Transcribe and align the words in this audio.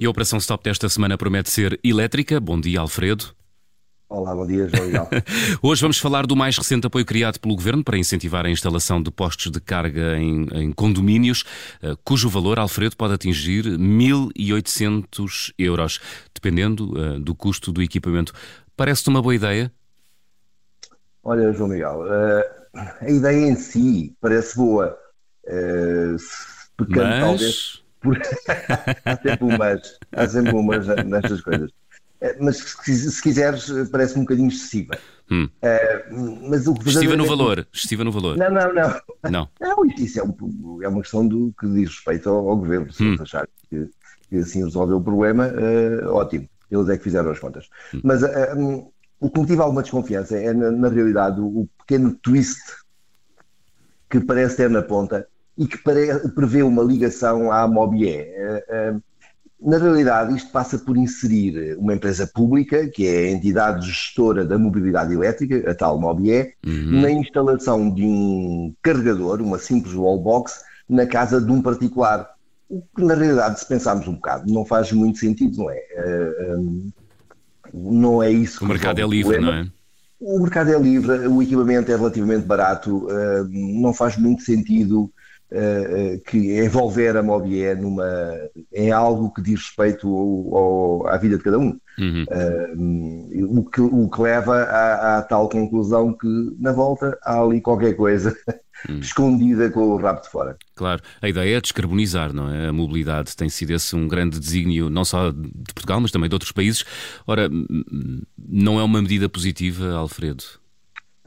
E 0.00 0.06
a 0.06 0.10
Operação 0.10 0.38
Stop 0.38 0.62
desta 0.62 0.88
semana 0.88 1.18
promete 1.18 1.50
ser 1.50 1.78
elétrica. 1.82 2.38
Bom 2.38 2.60
dia, 2.60 2.78
Alfredo. 2.78 3.34
Olá, 4.08 4.32
bom 4.32 4.46
dia, 4.46 4.68
João 4.68 4.86
Miguel. 4.86 5.08
Hoje 5.60 5.82
vamos 5.82 5.98
falar 5.98 6.24
do 6.24 6.36
mais 6.36 6.56
recente 6.56 6.86
apoio 6.86 7.04
criado 7.04 7.40
pelo 7.40 7.56
Governo 7.56 7.82
para 7.82 7.98
incentivar 7.98 8.46
a 8.46 8.50
instalação 8.50 9.02
de 9.02 9.10
postos 9.10 9.50
de 9.50 9.60
carga 9.60 10.16
em, 10.16 10.46
em 10.52 10.72
condomínios, 10.72 11.44
uh, 11.82 11.96
cujo 12.04 12.28
valor, 12.28 12.60
Alfredo, 12.60 12.96
pode 12.96 13.14
atingir 13.14 13.64
1.800 13.64 15.52
euros, 15.58 16.00
dependendo 16.32 16.92
uh, 16.92 17.18
do 17.18 17.34
custo 17.34 17.72
do 17.72 17.82
equipamento. 17.82 18.32
Parece-te 18.76 19.08
uma 19.08 19.20
boa 19.20 19.34
ideia? 19.34 19.72
Olha, 21.24 21.52
João 21.52 21.70
Miguel, 21.70 22.02
uh, 22.02 22.78
a 23.00 23.10
ideia 23.10 23.48
em 23.48 23.56
si 23.56 24.16
parece 24.20 24.56
boa. 24.56 24.96
pecando, 26.76 27.00
mas... 27.00 27.20
talvez. 27.20 27.87
Por... 28.00 28.18
há 29.04 29.16
sempre 29.16 29.44
um 29.44 29.58
mas, 29.58 29.98
há 30.12 30.28
sempre 30.28 30.54
um 30.54 30.62
mas 30.62 30.86
nestas 31.04 31.40
coisas. 31.40 31.70
Eh, 32.20 32.36
mas 32.40 32.56
se, 32.58 33.22
quiseres, 33.22 33.70
eh, 33.70 33.84
parece 33.90 34.18
um 34.18 34.22
bocadinho 34.22 34.48
excessiva. 34.48 34.98
Hum. 35.30 35.48
Uh, 35.62 36.48
mas 36.48 36.66
o 36.66 36.74
que 36.74 36.88
estiva 36.88 37.16
no 37.16 37.26
valor, 37.26 37.66
estiva 37.72 38.02
no 38.02 38.10
valor. 38.10 38.36
Não, 38.36 38.50
não, 38.50 38.74
não. 38.74 39.00
Não, 39.30 39.48
não 39.60 39.84
isso 39.98 40.18
é, 40.18 40.24
um, 40.24 40.82
é 40.82 40.88
uma 40.88 41.02
questão 41.02 41.26
do 41.26 41.52
que 41.58 41.66
diz 41.68 41.90
respeito 41.90 42.28
ao, 42.28 42.48
ao 42.48 42.56
governo. 42.56 42.90
Se 42.92 43.02
hum. 43.02 43.08
eles 43.08 43.20
acharem 43.20 43.48
que, 43.68 43.90
que, 44.28 44.36
assim 44.36 44.64
resolveu 44.64 44.96
o 44.96 45.04
problema, 45.04 45.48
uh, 45.48 46.14
ótimo. 46.14 46.48
Eles 46.70 46.88
é 46.88 46.96
que 46.96 47.04
fizeram 47.04 47.30
as 47.30 47.38
contas. 47.38 47.68
Hum. 47.94 48.00
Mas 48.02 48.22
uh, 48.22 48.56
um, 48.56 48.90
o 49.20 49.30
que 49.30 49.40
me 49.40 49.46
tive 49.46 49.60
alguma 49.60 49.82
desconfiança 49.82 50.36
é, 50.36 50.52
na, 50.52 50.70
na 50.70 50.88
realidade, 50.88 51.40
o, 51.40 51.46
o, 51.46 51.68
pequeno 51.78 52.14
twist 52.22 52.60
que 54.10 54.20
parece 54.20 54.56
ter 54.56 54.70
na 54.70 54.82
ponta 54.82 55.26
e 55.58 55.66
que 55.66 55.76
prevê 55.76 56.62
uma 56.62 56.82
ligação 56.82 57.50
à 57.50 57.66
Mobier. 57.66 58.32
Na 59.60 59.76
realidade, 59.76 60.36
isto 60.36 60.52
passa 60.52 60.78
por 60.78 60.96
inserir 60.96 61.76
uma 61.78 61.92
empresa 61.92 62.30
pública, 62.32 62.86
que 62.86 63.04
é 63.08 63.24
a 63.24 63.30
entidade 63.32 63.84
gestora 63.84 64.44
da 64.44 64.56
mobilidade 64.56 65.12
elétrica, 65.12 65.68
a 65.68 65.74
tal 65.74 66.00
Mobie, 66.00 66.52
uhum. 66.64 67.00
na 67.00 67.10
instalação 67.10 67.92
de 67.92 68.04
um 68.04 68.72
carregador, 68.80 69.42
uma 69.42 69.58
simples 69.58 69.94
wallbox, 69.94 70.62
na 70.88 71.06
casa 71.06 71.40
de 71.40 71.50
um 71.50 71.60
particular. 71.60 72.30
O 72.68 72.80
que, 72.94 73.02
na 73.02 73.14
realidade, 73.14 73.58
se 73.58 73.66
pensarmos 73.66 74.06
um 74.06 74.14
bocado, 74.14 74.52
não 74.52 74.64
faz 74.64 74.92
muito 74.92 75.18
sentido, 75.18 75.58
não 75.58 75.70
é? 75.70 75.80
Uh, 76.06 76.92
não 77.74 78.22
é 78.22 78.30
isso. 78.30 78.64
O 78.64 78.68
mercado 78.68 79.00
é 79.00 79.06
livre, 79.06 79.40
não 79.40 79.52
é? 79.52 79.66
O 80.20 80.38
mercado 80.38 80.70
é 80.70 80.78
livre, 80.78 81.26
o 81.26 81.42
equipamento 81.42 81.90
é 81.90 81.96
relativamente 81.96 82.44
barato, 82.44 83.08
não 83.50 83.92
faz 83.92 84.16
muito 84.16 84.42
sentido 84.42 85.12
que 86.26 86.62
envolver 86.62 87.16
a 87.16 87.22
Mobier 87.22 87.80
numa, 87.80 88.04
em 88.72 88.90
algo 88.90 89.32
que 89.32 89.42
diz 89.42 89.60
respeito 89.60 90.06
ao, 90.08 90.56
ao, 90.56 91.06
à 91.08 91.16
vida 91.16 91.38
de 91.38 91.42
cada 91.42 91.58
um. 91.58 91.78
Uhum. 91.98 92.24
Uh, 92.30 93.58
o, 93.58 93.64
que, 93.64 93.80
o 93.80 94.08
que 94.08 94.20
leva 94.20 94.62
à, 94.62 95.18
à, 95.18 95.22
tal 95.22 95.48
conclusão 95.48 96.12
que, 96.12 96.28
na 96.58 96.70
volta, 96.70 97.18
há 97.24 97.40
ali 97.40 97.60
qualquer 97.60 97.94
coisa 97.94 98.36
uhum. 98.88 99.00
escondida 99.00 99.68
com 99.70 99.80
o 99.80 99.96
rabo 99.96 100.20
de 100.20 100.28
fora. 100.28 100.56
Claro, 100.76 101.02
a 101.20 101.28
ideia 101.28 101.56
é 101.56 101.60
descarbonizar, 101.60 102.32
não 102.32 102.48
é? 102.48 102.68
A 102.68 102.72
mobilidade 102.72 103.36
tem 103.36 103.48
sido 103.48 103.72
esse 103.72 103.96
um 103.96 104.06
grande 104.06 104.38
desígnio, 104.38 104.88
não 104.88 105.04
só 105.04 105.30
de 105.30 105.74
Portugal, 105.74 106.00
mas 106.00 106.12
também 106.12 106.28
de 106.28 106.34
outros 106.34 106.52
países. 106.52 106.84
Ora, 107.26 107.48
não 108.38 108.78
é 108.78 108.84
uma 108.84 109.02
medida 109.02 109.28
positiva, 109.28 109.92
Alfredo? 109.94 110.44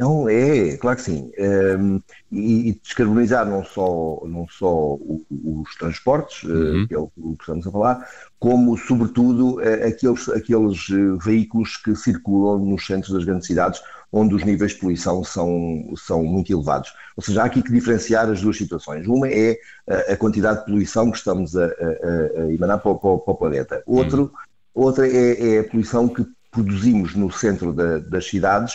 Não, 0.01 0.27
é, 0.27 0.77
claro 0.77 0.97
que 0.97 1.03
sim. 1.03 1.31
Um, 1.77 2.01
e, 2.31 2.69
e, 2.69 2.73
descarbonizar 2.81 3.47
não 3.47 3.63
só, 3.63 4.23
não 4.25 4.47
só 4.49 4.95
os 4.95 5.75
transportes, 5.75 6.43
eh, 6.43 6.47
uhum. 6.51 6.87
que 6.87 6.95
é 6.95 6.97
o, 6.97 7.07
que 7.07 7.41
estamos 7.41 7.67
a 7.67 7.71
falar, 7.71 8.09
como, 8.39 8.75
sobretudo, 8.79 9.61
eh, 9.61 9.89
aqueles, 9.89 10.27
aqueles 10.29 10.87
eh, 10.89 11.23
veículos 11.23 11.77
que 11.77 11.95
circulam 11.95 12.65
nos 12.65 12.83
centros 12.83 13.13
das 13.13 13.25
grandes 13.25 13.45
cidades, 13.45 13.79
onde 14.11 14.33
os 14.33 14.43
níveis 14.43 14.71
de 14.71 14.79
poluição 14.79 15.23
são, 15.23 15.93
são 15.95 16.23
muito 16.23 16.51
elevados. 16.51 16.91
Ou 17.15 17.21
seja, 17.21 17.43
há 17.43 17.45
aqui 17.45 17.61
que 17.61 17.71
diferenciar 17.71 18.27
as 18.27 18.41
duas 18.41 18.57
situações. 18.57 19.05
Uma 19.05 19.29
é 19.29 19.55
a, 19.87 20.13
a 20.13 20.17
quantidade 20.17 20.61
de 20.61 20.65
poluição 20.65 21.11
que 21.11 21.17
estamos 21.17 21.55
a, 21.55 21.65
a, 21.65 21.67
a 21.67 22.51
emanar 22.51 22.79
para, 22.79 22.95
para, 22.95 23.17
para, 23.19 23.33
o 23.33 23.37
planeta. 23.37 23.83
Outro, 23.85 24.23
uhum. 24.23 24.31
Outra 24.73 25.07
é, 25.07 25.57
é, 25.57 25.59
a 25.59 25.63
poluição 25.63 26.07
que 26.07 26.25
produzimos 26.49 27.13
no 27.13 27.31
centro 27.31 27.71
da, 27.71 27.99
das 27.99 28.25
cidades 28.27 28.73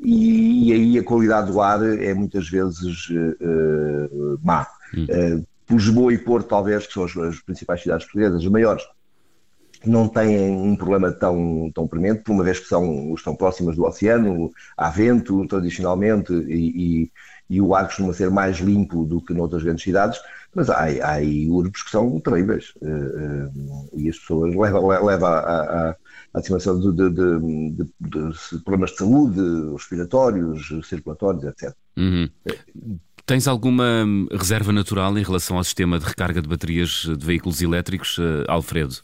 e, 0.00 0.68
e, 0.68 0.72
aí 0.72 0.98
a 0.98 1.04
qualidade 1.04 1.50
do 1.50 1.60
ar 1.60 1.82
é 1.82 2.14
muitas 2.14 2.48
vezes 2.48 3.08
uh, 3.10 4.38
má. 4.42 4.66
Hum. 4.94 5.06
Uh, 5.10 5.46
Lisboa 5.70 6.12
e 6.14 6.18
Porto, 6.18 6.48
talvez, 6.48 6.86
que 6.86 6.94
são 6.94 7.04
as, 7.04 7.16
as, 7.16 7.40
principais 7.40 7.82
cidades 7.82 8.06
portuguesas, 8.06 8.42
as 8.42 8.50
maiores, 8.50 8.82
não 9.84 10.08
têm 10.08 10.50
um 10.50 10.74
problema 10.74 11.12
tão, 11.12 11.70
tão 11.74 11.86
premente, 11.86 12.22
por 12.22 12.32
uma 12.32 12.42
vez 12.42 12.58
que 12.58 12.66
são, 12.66 13.14
estão 13.14 13.34
próximas 13.34 13.76
do 13.76 13.84
oceano, 13.84 14.50
há 14.76 14.88
vento 14.88 15.46
tradicionalmente 15.46 16.32
e, 16.32 17.02
e, 17.04 17.12
e 17.50 17.60
o 17.60 17.74
ar 17.74 17.86
costuma 17.86 18.12
ser 18.12 18.30
mais 18.30 18.58
limpo 18.58 19.04
do 19.04 19.20
que 19.20 19.34
noutras 19.34 19.62
grandes 19.62 19.84
cidades, 19.84 20.18
mas 20.54 20.70
há, 20.70 20.84
há 20.84 21.12
aí 21.12 21.48
urbes 21.48 21.82
que 21.82 21.90
são 21.90 22.18
terríveis 22.20 22.72
uh, 22.80 22.86
uh, 22.86 23.90
e 23.94 24.08
as 24.08 24.18
pessoas 24.18 24.54
levam 24.54 24.86
leva 24.86 25.28
a, 25.28 25.90
a, 25.90 25.96
a 26.34 26.40
de, 26.40 26.92
de, 26.92 27.10
de, 27.10 27.84
de, 28.00 28.58
problemas 28.64 28.90
de 28.90 28.96
saúde, 28.96 29.40
respiratórios, 29.72 30.72
circulatórios, 30.84 31.44
etc. 31.44 31.74
Uhum. 31.96 32.28
Tens 33.28 33.46
alguma 33.46 34.06
reserva 34.32 34.72
natural 34.72 35.16
em 35.18 35.22
relação 35.22 35.58
ao 35.58 35.64
sistema 35.64 35.98
de 35.98 36.06
recarga 36.06 36.40
de 36.40 36.48
baterias 36.48 37.04
de 37.06 37.26
veículos 37.26 37.60
elétricos, 37.60 38.16
uh, 38.16 38.44
Alfredo? 38.48 38.96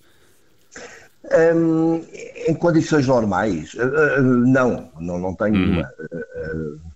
Um, 1.54 2.02
em 2.46 2.54
condições 2.54 3.06
normais, 3.06 3.74
uh, 3.74 4.20
uh, 4.20 4.22
não, 4.22 4.90
não, 4.98 5.18
não 5.18 5.34
tenho 5.34 5.54
uhum. 5.54 5.60
nenhuma. 5.60 5.90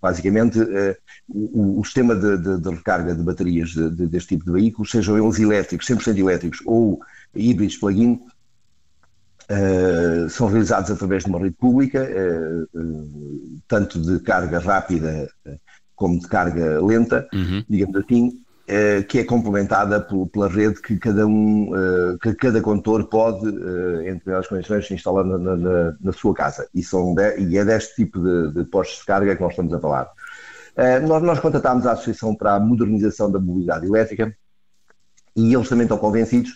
Basicamente, 0.01 0.59
o, 1.29 1.81
o, 1.81 1.85
sistema 1.85 2.15
de, 2.15 2.37
de, 2.39 2.61
de, 2.61 2.71
recarga 2.71 3.15
de 3.15 3.23
baterias 3.23 3.71
de, 3.71 4.07
deste 4.07 4.31
tipo 4.31 4.45
de 4.45 4.53
veículos, 4.53 4.91
sejam 4.91 5.19
eles 5.19 5.39
elétricos, 5.39 5.87
100% 5.87 6.19
elétricos 6.19 6.61
ou 6.67 7.01
híbridos 7.35 7.77
plug-in, 7.77 8.21
Uh, 9.51 10.29
são 10.29 10.47
realizados 10.47 10.91
através 10.91 11.25
de 11.25 11.31
uma 11.31 11.39
rede 11.39 11.57
pública, 11.57 12.07
uh, 12.07 13.59
tanto 13.67 13.99
de 13.99 14.21
carga 14.21 14.59
rápida 14.59 15.27
como 15.99 16.21
de 16.21 16.29
carga 16.29 16.81
lenta, 16.85 17.27
uhum. 17.33 17.65
digamos 17.69 17.97
assim, 17.97 18.41
que 19.09 19.21
é 19.21 19.25
complementada 19.25 20.07
pela 20.31 20.49
rede 20.49 20.81
que 20.83 20.99
cada 20.99 21.27
um, 21.27 21.71
que 22.23 22.35
cada 22.35 22.61
condutor 22.61 23.09
pode, 23.09 23.49
em 23.49 24.13
determinadas 24.15 24.47
condições, 24.47 24.91
instalar 24.91 25.25
na, 25.25 25.39
na, 25.39 25.97
na 26.01 26.13
sua 26.13 26.35
casa. 26.35 26.69
E, 26.75 26.83
são 26.83 27.15
de, 27.15 27.39
e 27.39 27.57
é 27.57 27.65
deste 27.65 27.95
tipo 27.95 28.21
de, 28.21 28.53
de, 28.53 28.65
postos 28.65 28.99
de 29.01 29.07
carga 29.07 29.35
que 29.35 29.41
nós 29.43 29.53
estamos 29.53 29.73
a 29.73 29.81
falar. 29.81 30.11
nós, 31.07 31.23
nós 31.23 31.41
contatámos 31.41 31.87
a 31.87 31.93
Associação 31.93 32.35
para 32.35 32.57
a 32.57 32.61
Modernização 32.61 33.31
da 33.31 33.41
Mobilidade 33.41 33.87
Elétrica 33.87 34.37
e 35.35 35.55
eles 35.55 35.69
também 35.69 35.85
estão 35.85 35.97
convencidos 35.97 36.53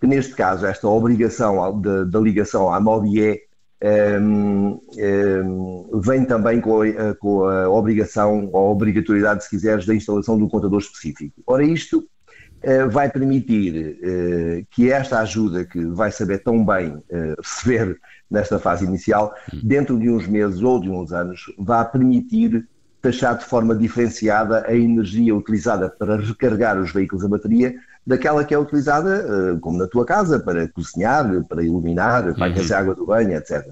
que 0.00 0.06
neste 0.06 0.34
caso 0.34 0.66
esta 0.66 0.86
obrigação 0.86 1.80
da 1.80 2.20
ligação 2.20 2.72
à 2.72 2.78
MOBIE 2.78 3.45
um, 3.82 4.80
um, 4.98 6.00
vem 6.00 6.24
também 6.24 6.60
com 6.60 6.82
a, 6.82 7.14
com 7.14 7.44
a, 7.44 7.68
obrigação, 7.68 8.48
ou 8.52 8.68
a 8.68 8.70
obrigatoriedade, 8.70 9.44
se 9.44 9.50
quiseres, 9.50 9.86
da 9.86 9.94
instalação 9.94 10.36
de 10.36 10.44
um 10.44 10.48
contador 10.48 10.80
específico. 10.80 11.42
Ora, 11.46 11.62
isto 11.62 11.98
uh, 11.98 12.88
vai 12.90 13.10
permitir 13.10 13.98
uh, 13.98 14.66
que 14.70 14.90
esta 14.90 15.20
ajuda, 15.20 15.64
que 15.64 15.84
vai 15.86 16.10
saber 16.10 16.38
tão 16.38 16.64
bem 16.64 16.88
uh, 16.88 17.02
receber 17.38 17.98
nesta 18.30 18.58
fase 18.58 18.84
inicial, 18.84 19.34
dentro 19.62 19.98
de 19.98 20.10
uns 20.10 20.26
meses 20.26 20.62
ou 20.62 20.80
de 20.80 20.90
uns 20.90 21.12
anos, 21.12 21.40
vá 21.58 21.84
permitir 21.84 22.66
taxar 23.00 23.38
de 23.38 23.44
forma 23.44 23.74
diferenciada 23.74 24.64
a 24.66 24.74
energia 24.74 25.34
utilizada 25.34 25.88
para 25.88 26.16
recarregar 26.16 26.80
os 26.80 26.92
veículos 26.92 27.24
a 27.24 27.28
bateria 27.28 27.74
daquela 28.06 28.44
que 28.44 28.54
é 28.54 28.58
utilizada, 28.58 29.16
eh, 29.16 29.58
como 29.60 29.78
na 29.78 29.86
tua 29.86 30.06
casa, 30.06 30.38
para 30.38 30.68
cozinhar, 30.68 31.44
para 31.44 31.62
iluminar, 31.62 32.34
para 32.34 32.46
uhum. 32.46 32.52
aquecer 32.52 32.76
água 32.76 32.94
do 32.94 33.06
banho, 33.06 33.32
etc. 33.32 33.66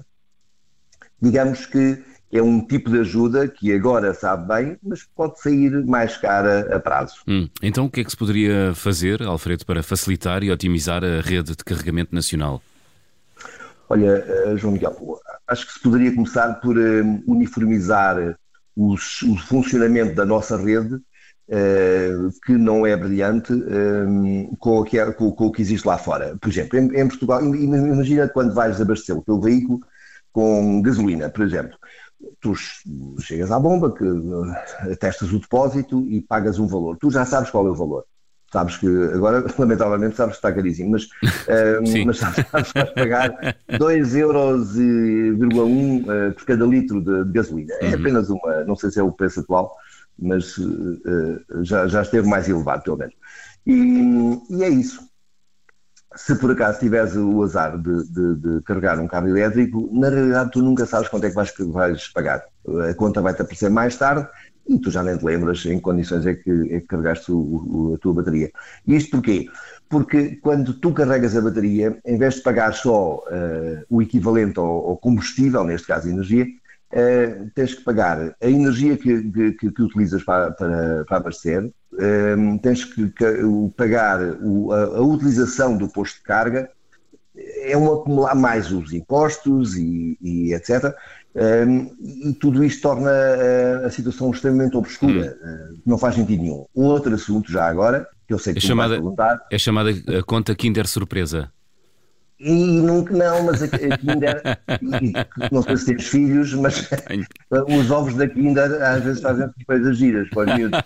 Digamos 1.21 1.65
que 1.65 2.03
é 2.31 2.41
um 2.41 2.65
tipo 2.65 2.89
de 2.89 2.99
ajuda 2.99 3.47
que 3.47 3.71
agora 3.73 4.13
sabe 4.13 4.47
bem, 4.47 4.77
mas 4.83 5.03
pode 5.15 5.39
sair 5.39 5.71
mais 5.85 6.17
cara 6.17 6.75
a 6.75 6.79
prazo. 6.79 7.15
Hum. 7.27 7.47
Então, 7.61 7.85
o 7.85 7.89
que 7.89 8.01
é 8.01 8.03
que 8.03 8.11
se 8.11 8.17
poderia 8.17 8.73
fazer, 8.75 9.23
Alfredo, 9.23 9.65
para 9.65 9.81
facilitar 9.81 10.43
e 10.43 10.51
otimizar 10.51 11.03
a 11.03 11.21
rede 11.21 11.55
de 11.55 11.63
carregamento 11.63 12.13
nacional? 12.13 12.61
Olha, 13.87 14.25
eh, 14.27 14.57
João 14.57 14.73
Miguel, 14.73 14.95
acho 15.47 15.67
que 15.67 15.73
se 15.73 15.79
poderia 15.79 16.13
começar 16.13 16.55
por 16.55 16.77
eh, 16.77 17.03
uniformizar 17.25 18.37
os, 18.75 19.21
o 19.21 19.37
funcionamento 19.37 20.15
da 20.15 20.25
nossa 20.25 20.57
rede, 20.57 20.99
que 22.45 22.53
não 22.53 22.85
é 22.85 22.95
brilhante, 22.97 23.53
um, 23.53 24.49
eh, 24.51 24.55
com, 24.59 24.79
o 24.79 24.83
que 24.83 24.97
é, 24.97 25.11
com, 25.11 25.31
com, 25.31 25.45
o 25.45 25.51
que 25.51 25.61
existe 25.61 25.87
lá 25.87 25.97
fora. 25.97 26.35
Por 26.41 26.49
exemplo, 26.49 26.79
em, 26.79 26.99
em, 26.99 27.07
Portugal, 27.07 27.43
imagina 27.43 28.27
quando 28.27 28.53
vais 28.53 28.81
abastecer 28.81 29.15
o 29.15 29.21
teu 29.21 29.39
veículo 29.39 29.79
com 30.31 30.81
gasolina, 30.81 31.29
por 31.29 31.45
exemplo. 31.45 31.77
Tu 32.41 32.53
chegas 33.21 33.51
à 33.51 33.59
bomba, 33.59 33.93
que 33.93 34.03
uh, 34.03 34.45
testas 34.99 35.31
o 35.31 35.39
depósito 35.39 36.01
e 36.09 36.19
pagas 36.21 36.57
um 36.57 36.67
valor. 36.67 36.97
Tu 36.97 37.11
já 37.11 37.25
sabes 37.25 37.51
qual 37.51 37.67
é 37.67 37.69
o 37.69 37.75
valor. 37.75 38.03
sabes 38.51 38.77
que 38.77 38.87
agora, 39.13 39.45
lamentavelmente, 39.59 40.15
sabes 40.15 40.33
que 40.33 40.37
está 40.39 40.51
caríssimo, 40.51 40.91
mas, 40.91 41.03
uh, 41.45 42.05
mas 42.05 42.17
sabes, 42.17 42.45
sabes, 42.49 42.69
sabes 42.69 42.93
pagar 42.93 43.29
2,1 43.69 44.17
euros 44.17 44.75
uh, 44.75 46.33
por 46.33 46.45
cada 46.45 46.65
litro 46.65 47.01
de, 47.01 47.25
de 47.25 47.31
gasolina. 47.31 47.73
É 47.81 47.89
uhum. 47.89 47.93
apenas 47.93 48.29
uma, 48.31 48.63
não 48.63 48.75
sei 48.75 48.89
se 48.89 48.99
é 48.99 49.03
o 49.03 49.11
preço 49.11 49.41
atual, 49.41 49.75
mas 50.17 50.57
uh, 50.57 51.63
já, 51.63 51.87
já 51.87 52.01
esteve 52.01 52.27
mais 52.27 52.47
elevado, 52.47 52.83
pelo 52.83 52.97
menos. 52.97 53.15
E, 53.65 54.39
e 54.49 54.63
é 54.63 54.69
isso. 54.69 55.01
Se 56.15 56.35
por 56.35 56.51
acaso 56.51 56.79
tiveres 56.79 57.15
o 57.15 57.43
azar 57.43 57.77
de, 57.77 58.03
de, 58.09 58.35
de, 58.35 58.61
carregar 58.63 58.99
um 58.99 59.07
carro 59.07 59.27
elétrico, 59.27 59.89
na 59.91 60.09
realidade 60.09 60.51
tu 60.51 60.61
nunca 60.61 60.85
sabes 60.85 61.09
quanto 61.09 61.25
é 61.25 61.29
que 61.29 61.35
vais, 61.35 61.53
vais 61.57 62.07
pagar. 62.09 62.43
A 62.89 62.93
conta 62.93 63.21
vai-te 63.21 63.41
aparecer 63.41 63.69
mais 63.69 63.97
tarde 63.97 64.27
e 64.67 64.79
tu 64.79 64.89
já 64.89 65.03
nem 65.03 65.17
te 65.17 65.23
lembras 65.23 65.63
em 65.65 65.75
que 65.75 65.81
condições 65.81 66.25
é 66.25 66.33
que, 66.33 66.49
é 66.73 66.79
que 66.79 66.87
carregaste 66.87 67.31
o, 67.31 67.37
o, 67.37 67.93
a 67.95 67.97
tua 67.99 68.13
bateria. 68.13 68.51
E 68.87 68.95
isto 68.95 69.11
porquê? 69.11 69.47
Porque 69.87 70.37
quando 70.37 70.73
tu 70.73 70.91
carregas 70.91 71.35
a 71.37 71.41
bateria, 71.41 71.99
em 72.05 72.17
vez 72.17 72.35
de 72.35 72.41
pagar 72.41 72.73
só 72.73 73.17
uh, 73.17 73.85
o 73.89 74.01
equivalente 74.01 74.57
ao, 74.57 74.65
ao, 74.65 74.97
combustível, 74.97 75.63
neste 75.63 75.85
caso 75.85 76.09
energia, 76.09 76.45
uh, 76.95 77.51
tens 77.53 77.73
que 77.73 77.83
pagar 77.83 78.35
a 78.41 78.49
energia 78.49 78.97
que, 78.97 79.31
que, 79.53 79.71
que 79.71 79.81
utilizas 79.81 80.23
para, 80.23 80.51
para, 80.51 81.05
para 81.05 81.17
abastecer, 81.17 81.65
uh, 81.65 82.59
tens 82.61 82.85
que, 82.85 83.11
pagar 83.75 84.21
o, 84.41 84.71
a, 84.71 84.83
a 84.97 85.01
utilização 85.01 85.77
do 85.77 85.87
posto 85.87 86.17
de 86.17 86.23
carga, 86.23 86.69
é 87.37 87.75
um 87.75 87.91
acumular 87.93 88.33
mais 88.33 88.71
os 88.71 88.93
impostos 88.93 89.75
e, 89.75 90.17
e 90.21 90.53
etc. 90.53 90.95
Um, 91.35 91.91
e 91.99 92.33
tudo 92.39 92.63
isto 92.63 92.81
torna 92.81 93.11
a, 93.11 93.87
a 93.87 93.89
situação 93.89 94.31
extremamente 94.31 94.77
obscura, 94.77 95.37
hum. 95.43 95.75
uh, 95.75 95.79
não 95.85 95.97
faz 95.97 96.15
sentido 96.15 96.41
nenhum. 96.41 96.65
Um 96.73 96.85
outro 96.85 97.13
assunto, 97.13 97.51
já 97.51 97.67
agora, 97.67 98.07
que 98.25 98.33
eu 98.33 98.39
sei 98.39 98.53
que 98.53 98.59
é 98.59 98.61
chamada, 98.61 98.95
perguntar. 98.95 99.45
É 99.51 99.57
chamada 99.57 99.89
a 99.89 100.23
conta 100.23 100.55
Kinder 100.55 100.87
Surpresa. 100.87 101.51
E 102.37 102.51
nunca, 102.81 103.15
não, 103.15 103.43
mas 103.43 103.63
a, 103.63 103.65
a 103.65 103.97
Kinder, 103.97 104.41
não 105.51 105.61
sei 105.61 105.77
se 105.77 105.85
tens 105.85 106.07
filhos, 106.07 106.53
mas 106.53 106.89
os 107.49 107.91
ovos 107.91 108.15
da 108.15 108.27
Kinder 108.27 108.71
às 108.83 109.03
vezes 109.03 109.21
fazem 109.21 109.49
coisas 109.65 109.97
giras 109.97 110.29
para 110.29 110.51
os 110.51 110.57
miúdos. 110.57 110.79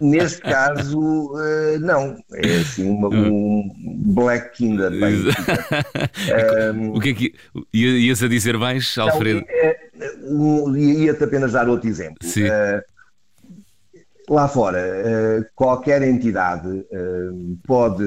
Neste 0.00 0.42
caso, 0.42 1.00
uh, 1.00 1.80
não. 1.80 2.16
É 2.32 2.60
assim 2.60 2.88
uma, 2.88 3.08
um 3.08 3.72
Black 4.14 4.56
Kinder. 4.56 4.90
Bem, 4.90 5.24
um, 6.74 6.92
o 6.94 7.00
que 7.00 7.10
é 7.10 7.14
que 7.14 7.34
ias 7.72 8.22
a 8.22 8.28
dizer 8.28 8.56
mais, 8.56 8.96
Alfredo? 8.98 9.44
Não, 10.22 10.76
é, 10.76 10.78
ia-te 10.78 11.24
apenas 11.24 11.52
dar 11.52 11.68
outro 11.68 11.88
exemplo. 11.88 12.18
Sim. 12.22 12.44
Uh, 12.44 12.95
lá 14.28 14.48
fora, 14.48 14.78
eh, 14.78 15.46
qualquer 15.54 16.02
entidade 16.02 16.84
eh, 16.90 17.30
pode, 17.66 18.04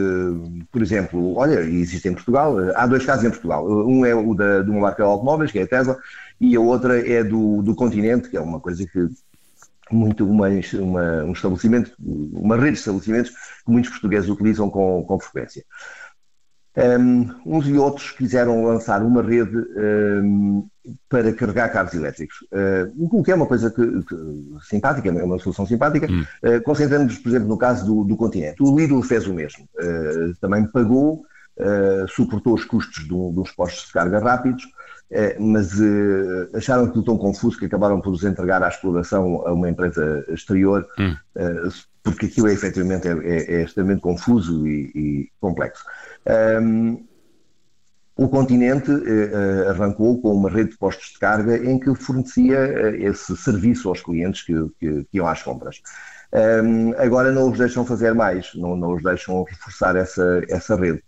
por 0.71 0.81
exemplo, 0.81 1.35
olha, 1.37 1.61
existe 1.61 2.07
em 2.07 2.13
Portugal, 2.13 2.59
eh, 2.59 2.73
há 2.75 2.85
dois 2.85 3.05
casos 3.05 3.25
em 3.25 3.29
Portugal. 3.29 3.65
Um 3.67 4.05
é 4.05 4.13
o 4.13 4.33
da, 4.33 4.61
de 4.61 4.69
uma 4.69 4.81
marca 4.81 5.03
de 5.03 5.09
automóveis, 5.09 5.51
que 5.51 5.59
é 5.59 5.63
a 5.63 5.67
Tesla, 5.67 5.97
e 6.39 6.55
a 6.55 6.59
outra 6.59 6.99
é 7.07 7.23
do, 7.23 7.61
do 7.61 7.75
continente, 7.75 8.29
que 8.29 8.37
é 8.37 8.41
uma 8.41 8.59
coisa 8.59 8.85
que 8.85 9.07
muito 9.91 10.25
uma, 10.29 10.47
uma, 10.49 11.23
um 11.23 11.31
estabelecimento, 11.31 11.93
uma 11.99 12.55
rede 12.55 12.73
de 12.73 12.79
estabelecimentos 12.79 13.31
que 13.31 13.71
muitos 13.71 13.91
portugueses 13.91 14.29
utilizam 14.29 14.69
com, 14.69 15.03
com 15.03 15.19
frequência. 15.19 15.65
Um, 16.77 17.27
uns 17.45 17.67
e 17.67 17.73
outros 17.77 18.11
quiseram 18.11 18.63
lançar 18.63 19.01
uma 19.01 19.23
rede 19.23 19.57
um, 19.57 20.67
para 21.09 21.33
carregar 21.33 21.69
carros 21.69 21.93
elétricos, 21.93 22.37
uh, 22.53 22.93
o 22.97 23.23
que 23.23 23.31
é 23.31 23.35
uma 23.35 23.45
coisa 23.45 23.69
que, 23.69 24.03
que, 24.03 24.15
simpática, 24.61 25.09
é 25.09 25.23
uma 25.23 25.39
solução 25.39 25.65
simpática, 25.65 26.07
hum. 26.09 26.23
uh, 26.43 26.61
concentrando-nos, 26.63 27.17
por 27.17 27.29
exemplo, 27.29 27.47
no 27.47 27.57
caso 27.57 27.85
do, 27.85 28.03
do, 28.03 28.15
continente. 28.15 28.61
O 28.61 28.77
Lidl 28.77 29.01
fez 29.01 29.27
o 29.27 29.33
mesmo, 29.33 29.67
uh, 29.75 30.35
também 30.39 30.65
pagou, 30.67 31.23
suportou 32.07 32.53
os 32.53 32.63
custos 32.63 33.05
de 33.05 33.13
uns 33.13 33.51
postos 33.51 33.87
de 33.87 33.91
carga 33.91 34.19
rápidos, 34.19 34.63
mas 35.37 35.73
acharam 36.53 36.85
aquilo 36.85 37.03
tão 37.03 37.17
confuso 37.17 37.59
que 37.59 37.65
acabaram 37.65 37.99
por 37.99 38.13
os 38.13 38.23
entregar 38.23 38.63
à 38.63 38.69
exploração 38.69 39.45
a 39.45 39.51
uma 39.51 39.69
empresa 39.69 40.25
exterior, 40.29 40.87
hum. 40.97 41.17
porque 42.01 42.27
aquilo 42.27 42.47
é, 42.47 42.53
efetivamente 42.53 43.09
é, 43.09 43.11
é, 43.11 43.55
é 43.55 43.63
extremamente 43.63 43.99
confuso 43.99 44.65
e, 44.65 44.89
e 44.95 45.29
complexo. 45.41 45.83
Um, 46.27 47.09
o 48.19 48.27
continente 48.27 48.91
uh, 48.91 49.69
arrancou 49.69 50.21
com 50.21 50.33
uma 50.33 50.49
rede 50.49 50.71
de 50.71 50.77
postos 50.77 51.13
de 51.13 51.19
carga 51.19 51.55
em 51.55 51.79
que 51.79 51.95
fornecia 51.95 52.59
uh, 52.59 52.95
esse 52.95 53.35
serviço 53.37 53.87
aos 53.87 54.01
clientes 54.01 54.41
que, 54.41 54.53
que, 54.77 55.05
que 55.05 55.17
iam 55.17 55.25
às 55.25 55.41
compras. 55.41 55.81
Um, 56.33 56.93
agora 56.97 57.31
não 57.31 57.49
os 57.49 57.57
deixam 57.57 57.85
fazer 57.85 58.13
mais, 58.13 58.53
não, 58.55 58.75
não 58.75 58.93
os 58.93 59.01
deixam 59.01 59.41
reforçar 59.43 59.95
essa, 59.95 60.43
essa 60.49 60.75
rede. 60.75 61.01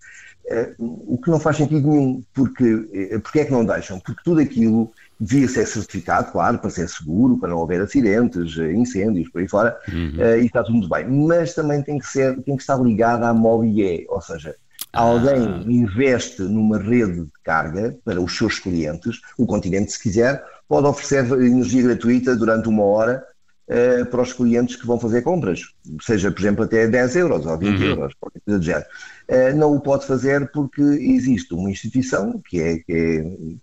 Uh, 0.46 1.14
o 1.14 1.18
que 1.18 1.30
não 1.30 1.38
faz 1.38 1.58
sentido 1.58 1.90
nenhum, 1.90 2.24
porque, 2.34 3.20
porque 3.22 3.42
é 3.42 3.46
que 3.46 3.52
não 3.52 3.66
deixam? 3.66 4.00
Porque 4.00 4.22
tudo 4.24 4.40
aquilo 4.40 4.90
devia 5.20 5.50
ser 5.50 5.68
certificado, 5.68 6.32
claro, 6.32 6.60
para 6.60 6.70
ser 6.70 6.88
seguro, 6.88 7.38
para 7.38 7.50
não 7.50 7.62
haver 7.62 7.82
acidentes, 7.82 8.56
incêndios, 8.58 9.28
por 9.28 9.42
aí 9.42 9.50
fora, 9.50 9.78
uhum. 9.90 10.38
e 10.42 10.46
está 10.46 10.64
tudo 10.64 10.78
muito 10.78 10.90
bem. 10.90 11.06
Mas 11.08 11.54
também 11.54 11.84
tem 11.84 12.00
que, 12.00 12.08
ser, 12.08 12.42
tem 12.42 12.56
que 12.56 12.64
estar 12.64 12.78
ligado 12.78 13.24
à 13.24 13.34
MOBIE, 13.34 14.08
ou 14.10 14.22
seja, 14.22 14.56
Alguém 14.94 15.48
ah. 15.48 15.64
investe 15.68 16.42
numa 16.42 16.78
rede 16.78 17.22
de 17.22 17.32
carga 17.44 17.98
para 18.04 18.20
os 18.20 18.38
seus 18.38 18.60
clientes, 18.60 19.22
o 19.38 19.46
continente, 19.46 19.92
se 19.92 20.02
quiser, 20.02 20.44
pode 20.68 20.88
oferecer 20.88 21.26
energia 21.42 21.84
gratuita 21.84 22.36
durante 22.36 22.68
uma 22.68 22.84
hora 22.84 23.24
uh, 23.68 24.06
para 24.08 24.22
os 24.22 24.34
clientes 24.34 24.76
que 24.76 24.86
vão 24.86 25.00
fazer 25.00 25.22
compras, 25.22 25.62
seja, 26.02 26.30
por 26.30 26.42
exemplo, 26.42 26.66
até 26.66 26.88
10 26.88 27.16
euros 27.16 27.46
ou 27.46 27.58
20 27.58 27.78
uhum. 27.78 27.84
euros, 27.86 28.14
qualquer 28.20 28.42
coisa 28.42 28.60
do 28.60 28.66
género. 28.66 28.86
Uh, 29.30 29.56
não 29.58 29.74
o 29.74 29.80
pode 29.80 30.06
fazer 30.06 30.52
porque 30.52 30.82
existe 30.82 31.54
uma 31.54 31.72
instituição 31.72 32.42
que 32.46 32.60
é, 32.60 32.80
que 32.80 32.94
é, 32.94 33.58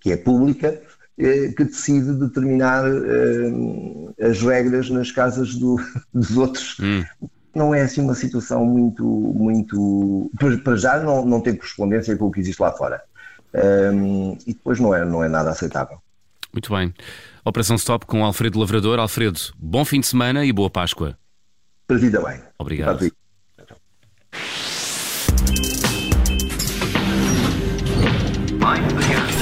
que 0.00 0.12
é 0.12 0.16
pública 0.16 0.80
uh, 1.18 1.54
que 1.56 1.64
decide 1.64 2.12
determinar 2.14 2.84
as 4.20 4.40
regras 4.40 4.90
nas 4.90 5.10
casas 5.10 5.56
do, 5.56 5.76
dos 6.14 6.36
outros. 6.36 6.78
Uhum 6.78 7.04
não 7.56 7.74
é 7.74 7.80
assim 7.80 8.02
uma 8.02 8.14
situação 8.14 8.66
muito, 8.66 9.02
muito. 9.04 10.30
Para 10.62 10.76
já 10.76 11.00
não, 11.00 11.24
não 11.24 11.40
tem 11.40 11.56
correspondência 11.56 12.14
com 12.16 12.26
o 12.26 12.30
que 12.30 12.40
existe 12.40 12.60
lá 12.60 12.70
fora. 12.70 13.02
Um, 13.54 14.36
e 14.46 14.52
depois 14.52 14.78
não 14.78 14.94
é, 14.94 15.04
não 15.04 15.24
é 15.24 15.28
nada 15.28 15.50
aceitável. 15.50 15.98
Muito 16.52 16.70
bem. 16.74 16.92
Operação 17.44 17.76
Stop 17.76 18.04
com 18.04 18.24
Alfredo 18.24 18.58
Lavrador. 18.58 18.98
Alfredo, 18.98 19.40
bom 19.56 19.84
fim 19.84 20.00
de 20.00 20.06
semana 20.06 20.44
e 20.44 20.52
boa 20.52 20.68
Páscoa. 20.68 21.16
Para 21.86 21.98
ti 21.98 22.10
também. 22.10 22.40
Obrigado. 22.58 23.10
Para 28.60 29.35